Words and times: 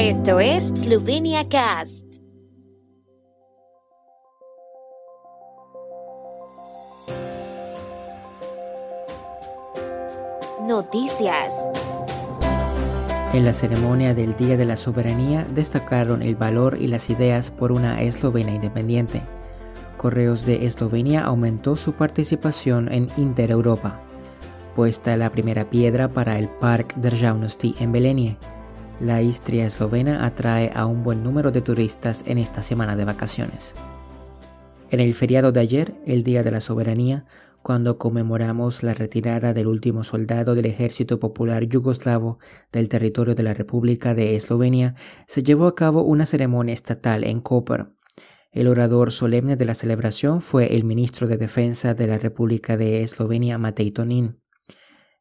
Esto 0.00 0.38
es 0.38 0.68
Slovenia 0.68 1.48
Cast. 1.48 2.06
Noticias. 10.68 11.68
En 13.32 13.44
la 13.44 13.52
ceremonia 13.52 14.14
del 14.14 14.36
Día 14.36 14.56
de 14.56 14.64
la 14.66 14.76
Soberanía 14.76 15.44
destacaron 15.52 16.22
el 16.22 16.36
valor 16.36 16.78
y 16.80 16.86
las 16.86 17.10
ideas 17.10 17.50
por 17.50 17.72
una 17.72 18.00
Eslovenia 18.00 18.54
independiente. 18.54 19.22
Correos 19.96 20.46
de 20.46 20.64
Eslovenia 20.64 21.24
aumentó 21.24 21.74
su 21.74 21.94
participación 21.94 22.88
en 22.92 23.08
Intereuropa. 23.16 24.00
Puesta 24.76 25.16
la 25.16 25.30
primera 25.30 25.68
piedra 25.68 26.06
para 26.06 26.38
el 26.38 26.46
Park 26.46 26.94
Državnosti 26.98 27.74
en 27.80 27.90
Belenie. 27.90 28.38
La 29.00 29.22
Istria 29.22 29.64
eslovena 29.64 30.26
atrae 30.26 30.72
a 30.74 30.84
un 30.86 31.04
buen 31.04 31.22
número 31.22 31.52
de 31.52 31.60
turistas 31.60 32.24
en 32.26 32.36
esta 32.36 32.62
semana 32.62 32.96
de 32.96 33.04
vacaciones. 33.04 33.74
En 34.90 34.98
el 34.98 35.14
feriado 35.14 35.52
de 35.52 35.60
ayer, 35.60 35.94
el 36.04 36.24
Día 36.24 36.42
de 36.42 36.50
la 36.50 36.60
Soberanía, 36.60 37.24
cuando 37.62 37.96
conmemoramos 37.96 38.82
la 38.82 38.94
retirada 38.94 39.54
del 39.54 39.68
último 39.68 40.02
soldado 40.02 40.56
del 40.56 40.66
Ejército 40.66 41.20
Popular 41.20 41.62
Yugoslavo 41.62 42.40
del 42.72 42.88
territorio 42.88 43.36
de 43.36 43.44
la 43.44 43.54
República 43.54 44.14
de 44.14 44.34
Eslovenia, 44.34 44.96
se 45.28 45.44
llevó 45.44 45.68
a 45.68 45.76
cabo 45.76 46.02
una 46.02 46.26
ceremonia 46.26 46.74
estatal 46.74 47.22
en 47.22 47.40
Koper. 47.40 47.92
El 48.50 48.66
orador 48.66 49.12
solemne 49.12 49.54
de 49.54 49.64
la 49.64 49.76
celebración 49.76 50.40
fue 50.40 50.74
el 50.74 50.82
ministro 50.82 51.28
de 51.28 51.36
Defensa 51.36 51.94
de 51.94 52.08
la 52.08 52.18
República 52.18 52.76
de 52.76 53.04
Eslovenia, 53.04 53.58
Matej 53.58 53.92
Tonin. 53.92 54.40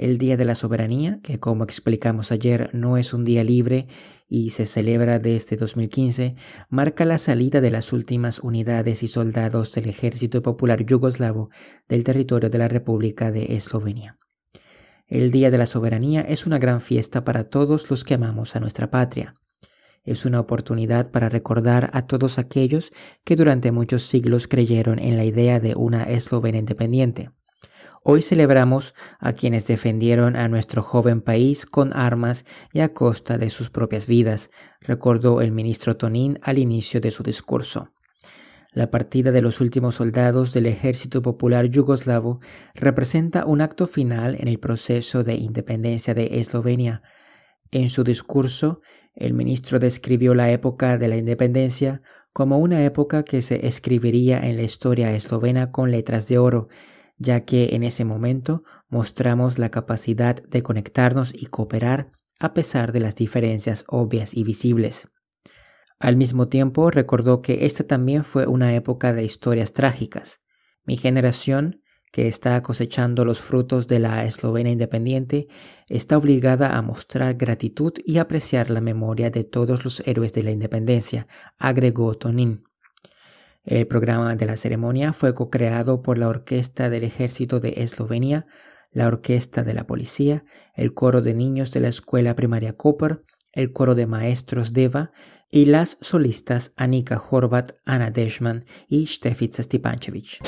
El 0.00 0.16
Día 0.16 0.38
de 0.38 0.46
la 0.46 0.54
Soberanía, 0.54 1.18
que 1.22 1.38
como 1.38 1.62
explicamos 1.62 2.32
ayer 2.32 2.70
no 2.72 2.96
es 2.96 3.12
un 3.12 3.22
día 3.22 3.44
libre 3.44 3.86
y 4.26 4.48
se 4.48 4.64
celebra 4.64 5.18
desde 5.18 5.56
2015, 5.56 6.36
marca 6.70 7.04
la 7.04 7.18
salida 7.18 7.60
de 7.60 7.70
las 7.70 7.92
últimas 7.92 8.38
unidades 8.38 9.02
y 9.02 9.08
soldados 9.08 9.72
del 9.72 9.90
Ejército 9.90 10.40
Popular 10.40 10.86
Yugoslavo 10.86 11.50
del 11.86 12.02
territorio 12.02 12.48
de 12.48 12.56
la 12.56 12.68
República 12.68 13.30
de 13.30 13.54
Eslovenia. 13.56 14.16
El 15.06 15.30
Día 15.30 15.50
de 15.50 15.58
la 15.58 15.66
Soberanía 15.66 16.22
es 16.22 16.46
una 16.46 16.58
gran 16.58 16.80
fiesta 16.80 17.22
para 17.22 17.44
todos 17.44 17.90
los 17.90 18.02
que 18.02 18.14
amamos 18.14 18.56
a 18.56 18.60
nuestra 18.60 18.90
patria. 18.90 19.34
Es 20.02 20.24
una 20.24 20.40
oportunidad 20.40 21.10
para 21.10 21.28
recordar 21.28 21.90
a 21.92 22.06
todos 22.06 22.38
aquellos 22.38 22.90
que 23.22 23.36
durante 23.36 23.70
muchos 23.70 24.06
siglos 24.06 24.48
creyeron 24.48 24.98
en 24.98 25.18
la 25.18 25.26
idea 25.26 25.60
de 25.60 25.74
una 25.74 26.04
Eslovenia 26.04 26.60
independiente. 26.60 27.32
Hoy 28.02 28.22
celebramos 28.22 28.94
a 29.18 29.32
quienes 29.32 29.66
defendieron 29.66 30.34
a 30.34 30.48
nuestro 30.48 30.82
joven 30.82 31.20
país 31.20 31.66
con 31.66 31.94
armas 31.94 32.46
y 32.72 32.80
a 32.80 32.94
costa 32.94 33.36
de 33.36 33.50
sus 33.50 33.70
propias 33.70 34.06
vidas, 34.06 34.50
recordó 34.80 35.42
el 35.42 35.52
ministro 35.52 35.96
Tonín 35.96 36.38
al 36.42 36.58
inicio 36.58 37.00
de 37.00 37.10
su 37.10 37.22
discurso. 37.22 37.92
La 38.72 38.90
partida 38.90 39.32
de 39.32 39.42
los 39.42 39.60
últimos 39.60 39.96
soldados 39.96 40.52
del 40.52 40.66
Ejército 40.66 41.22
Popular 41.22 41.66
Yugoslavo 41.66 42.40
representa 42.74 43.44
un 43.44 43.60
acto 43.60 43.86
final 43.86 44.36
en 44.38 44.48
el 44.48 44.60
proceso 44.60 45.24
de 45.24 45.34
independencia 45.34 46.14
de 46.14 46.38
Eslovenia. 46.38 47.02
En 47.72 47.90
su 47.90 48.04
discurso, 48.04 48.80
el 49.14 49.34
ministro 49.34 49.78
describió 49.80 50.34
la 50.34 50.50
época 50.52 50.98
de 50.98 51.08
la 51.08 51.16
independencia 51.16 52.00
como 52.32 52.58
una 52.58 52.84
época 52.84 53.24
que 53.24 53.42
se 53.42 53.66
escribiría 53.66 54.38
en 54.38 54.56
la 54.56 54.62
historia 54.62 55.12
eslovena 55.12 55.72
con 55.72 55.90
letras 55.90 56.28
de 56.28 56.38
oro, 56.38 56.68
ya 57.20 57.44
que 57.44 57.76
en 57.76 57.84
ese 57.84 58.04
momento 58.04 58.64
mostramos 58.88 59.58
la 59.58 59.70
capacidad 59.70 60.42
de 60.42 60.62
conectarnos 60.62 61.32
y 61.34 61.46
cooperar 61.46 62.10
a 62.40 62.54
pesar 62.54 62.90
de 62.90 63.00
las 63.00 63.14
diferencias 63.14 63.84
obvias 63.86 64.34
y 64.34 64.42
visibles. 64.42 65.08
Al 66.00 66.16
mismo 66.16 66.48
tiempo 66.48 66.90
recordó 66.90 67.42
que 67.42 67.66
esta 67.66 67.84
también 67.84 68.24
fue 68.24 68.46
una 68.46 68.74
época 68.74 69.12
de 69.12 69.22
historias 69.22 69.74
trágicas. 69.74 70.40
Mi 70.86 70.96
generación, 70.96 71.82
que 72.10 72.26
está 72.26 72.60
cosechando 72.62 73.26
los 73.26 73.40
frutos 73.40 73.86
de 73.86 73.98
la 73.98 74.24
Eslovenia 74.24 74.72
independiente, 74.72 75.46
está 75.90 76.16
obligada 76.16 76.76
a 76.76 76.82
mostrar 76.82 77.34
gratitud 77.34 77.92
y 78.02 78.16
apreciar 78.16 78.70
la 78.70 78.80
memoria 78.80 79.30
de 79.30 79.44
todos 79.44 79.84
los 79.84 80.00
héroes 80.06 80.32
de 80.32 80.42
la 80.42 80.52
independencia, 80.52 81.26
agregó 81.58 82.16
Tonin. 82.16 82.69
El 83.64 83.86
programa 83.86 84.36
de 84.36 84.46
la 84.46 84.56
ceremonia 84.56 85.12
fue 85.12 85.34
co-creado 85.34 86.02
por 86.02 86.16
la 86.18 86.28
Orquesta 86.28 86.88
del 86.88 87.04
Ejército 87.04 87.60
de 87.60 87.74
Eslovenia, 87.76 88.46
la 88.90 89.06
Orquesta 89.06 89.62
de 89.62 89.74
la 89.74 89.86
Policía, 89.86 90.44
el 90.74 90.94
Coro 90.94 91.20
de 91.20 91.34
Niños 91.34 91.70
de 91.70 91.80
la 91.80 91.88
Escuela 91.88 92.34
Primaria 92.34 92.72
Koper, 92.72 93.22
el 93.52 93.72
Coro 93.72 93.94
de 93.94 94.06
Maestros 94.06 94.72
Deva 94.72 95.12
y 95.50 95.66
las 95.66 95.98
solistas 96.00 96.72
Anika 96.76 97.22
Horvat, 97.30 97.72
Ana 97.84 98.10
Deshman 98.10 98.64
y 98.88 99.06
Stefica 99.06 99.62
Stipancevic. 99.62 100.40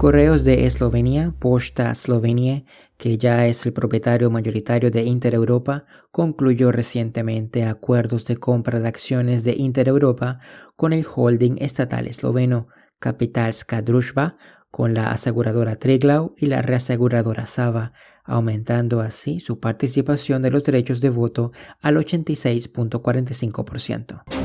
Correos 0.00 0.44
de 0.44 0.64
Eslovenia, 0.64 1.34
Posta 1.38 1.94
Slovenia, 1.94 2.64
que 2.96 3.18
ya 3.18 3.46
es 3.46 3.66
el 3.66 3.74
propietario 3.74 4.30
mayoritario 4.30 4.90
de 4.90 5.02
Intereuropa, 5.02 5.84
concluyó 6.10 6.72
recientemente 6.72 7.66
acuerdos 7.66 8.24
de 8.24 8.38
compra 8.38 8.80
de 8.80 8.88
acciones 8.88 9.44
de 9.44 9.56
Intereuropa 9.58 10.38
con 10.74 10.94
el 10.94 11.04
holding 11.04 11.58
estatal 11.58 12.06
esloveno 12.06 12.68
Kapitalska 12.98 13.82
Družba, 13.82 14.38
con 14.70 14.94
la 14.94 15.10
aseguradora 15.10 15.76
Triglau 15.76 16.32
y 16.38 16.46
la 16.46 16.62
reaseguradora 16.62 17.44
Sava, 17.44 17.92
aumentando 18.24 19.02
así 19.02 19.38
su 19.38 19.60
participación 19.60 20.40
de 20.40 20.50
los 20.50 20.64
derechos 20.64 21.02
de 21.02 21.10
voto 21.10 21.52
al 21.82 21.96
86.45%. 21.96 24.39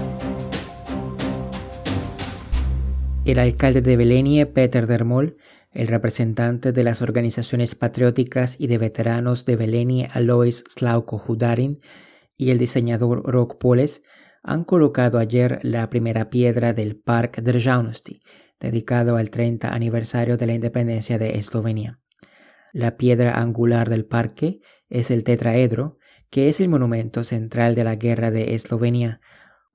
El 3.25 3.39
alcalde 3.39 3.81
de 3.81 3.97
Belenie, 3.97 4.45
Peter 4.45 4.85
Dermol, 4.85 5.37
el 5.71 5.87
representante 5.87 6.71
de 6.71 6.83
las 6.83 7.01
organizaciones 7.01 7.73
patrióticas 7.73 8.55
y 8.59 8.67
de 8.67 8.77
veteranos 8.77 9.45
de 9.45 9.55
Belenie, 9.55 10.07
Alois 10.13 10.63
Slauko 10.69 11.19
Hudarin, 11.27 11.79
y 12.37 12.51
el 12.51 12.59
diseñador 12.59 13.23
Rok 13.25 13.57
Poles 13.57 14.03
han 14.43 14.63
colocado 14.63 15.17
ayer 15.17 15.59
la 15.63 15.89
primera 15.89 16.29
piedra 16.29 16.73
del 16.73 16.97
Park 16.97 17.41
Državnosti, 17.41 18.21
dedicado 18.59 19.17
al 19.17 19.31
30 19.31 19.73
aniversario 19.73 20.37
de 20.37 20.45
la 20.45 20.53
independencia 20.53 21.17
de 21.17 21.39
Eslovenia. 21.39 21.99
La 22.73 22.95
piedra 22.95 23.41
angular 23.41 23.89
del 23.89 24.05
parque 24.05 24.59
es 24.87 25.09
el 25.09 25.23
tetraedro, 25.23 25.97
que 26.29 26.47
es 26.47 26.59
el 26.59 26.69
monumento 26.69 27.23
central 27.23 27.73
de 27.73 27.85
la 27.85 27.95
guerra 27.95 28.29
de 28.29 28.53
Eslovenia. 28.53 29.19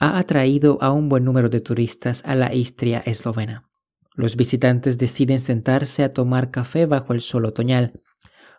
ha 0.00 0.18
atraído 0.18 0.78
a 0.80 0.90
un 0.90 1.08
buen 1.08 1.24
número 1.24 1.48
de 1.48 1.60
turistas 1.60 2.24
a 2.24 2.34
la 2.34 2.52
Istria 2.52 3.00
eslovena. 3.06 3.68
Los 4.18 4.34
visitantes 4.34 4.98
deciden 4.98 5.38
sentarse 5.38 6.02
a 6.02 6.12
tomar 6.12 6.50
café 6.50 6.86
bajo 6.86 7.12
el 7.12 7.20
sol 7.20 7.44
otoñal. 7.44 8.02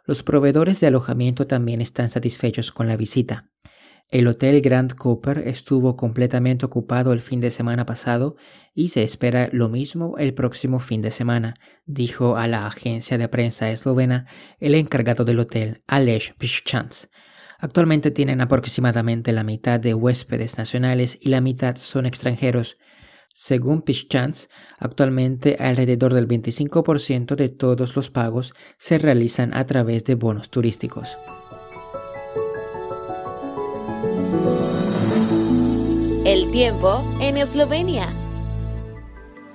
Los 0.06 0.24
proveedores 0.24 0.80
de 0.80 0.88
alojamiento 0.88 1.48
también 1.48 1.82
están 1.82 2.10
satisfechos 2.10 2.72
con 2.72 2.88
la 2.88 2.96
visita. 2.96 3.50
El 4.10 4.30
Hotel 4.30 4.62
Grand 4.62 4.96
Cooper 4.96 5.40
estuvo 5.40 5.98
completamente 5.98 6.66
ocupado 6.66 7.12
el 7.12 7.20
fin 7.20 7.42
de 7.42 7.52
semana 7.52 7.86
pasado 7.86 8.38
y 8.74 8.88
se 8.88 9.04
espera 9.04 9.50
lo 9.52 9.68
mismo 9.68 10.18
el 10.18 10.34
próximo 10.34 10.80
fin 10.80 11.02
de 11.02 11.12
semana, 11.12 11.56
dijo 11.86 12.38
a 12.38 12.48
la 12.48 12.66
agencia 12.66 13.18
de 13.18 13.28
prensa 13.28 13.70
eslovena 13.70 14.28
el 14.62 14.76
encargado 14.76 15.26
del 15.26 15.42
hotel, 15.42 15.84
Aleš 15.88 16.36
Pischans. 16.38 17.10
Actualmente 17.60 18.12
tienen 18.12 18.40
aproximadamente 18.40 19.34
la 19.34 19.44
mitad 19.44 19.78
de 19.78 19.94
huéspedes 19.94 20.58
nacionales 20.58 21.20
y 21.20 21.28
la 21.28 21.42
mitad 21.42 21.76
son 21.76 22.06
extranjeros. 22.06 22.78
Según 23.42 23.86
Chance, 23.86 24.50
actualmente 24.80 25.56
alrededor 25.62 26.14
del 26.14 26.28
25% 26.28 27.38
de 27.38 27.48
todos 27.48 27.96
los 27.96 28.10
pagos 28.10 28.54
se 28.76 28.98
realizan 28.98 29.54
a 29.54 29.66
través 29.66 30.04
de 30.04 30.16
bonos 30.16 30.50
turísticos. 30.50 31.18
El 36.26 36.52
tiempo 36.52 37.02
en 37.22 37.38
Eslovenia. 37.38 38.10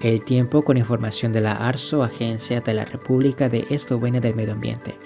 El 0.00 0.24
tiempo 0.24 0.64
con 0.64 0.78
información 0.78 1.30
de 1.30 1.42
la 1.42 1.52
ARSO, 1.52 2.02
Agencia 2.02 2.62
de 2.62 2.72
la 2.72 2.86
República 2.86 3.50
de 3.50 3.66
Eslovenia 3.68 4.22
del 4.22 4.34
Medio 4.34 4.54
Ambiente. 4.54 4.98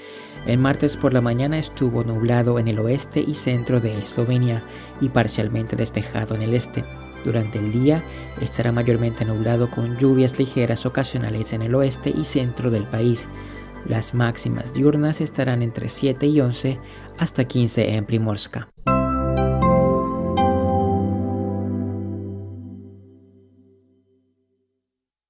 El 0.47 0.59
martes 0.59 0.97
por 0.97 1.13
la 1.13 1.21
mañana 1.21 1.59
estuvo 1.59 2.05
nublado 2.05 2.61
en 2.61 2.69
el 2.69 2.79
oeste 2.79 3.25
y 3.27 3.35
centro 3.35 3.81
de 3.81 3.99
Eslovenia 3.99 4.63
y 5.01 5.09
parcialmente 5.09 5.75
despejado 5.75 6.37
en 6.37 6.43
el 6.43 6.55
este. 6.55 6.85
Durante 7.25 7.59
el 7.59 7.73
día 7.73 8.03
estará 8.41 8.73
mayormente 8.73 9.25
nublado 9.25 9.71
con 9.71 9.97
lluvias 9.97 10.39
ligeras 10.39 10.87
ocasionales 10.87 11.53
en 11.53 11.63
el 11.63 11.75
oeste 11.75 12.13
y 12.17 12.25
centro 12.25 12.71
del 12.71 12.85
país. 12.85 13.29
Las 13.87 14.15
máximas 14.15 14.73
diurnas 14.75 15.21
estarán 15.21 15.63
entre 15.63 15.89
7 15.89 16.27
y 16.27 16.41
11 16.41 16.79
hasta 17.19 17.45
15 17.45 17.97
en 17.97 18.05
Primorska. 18.05 18.69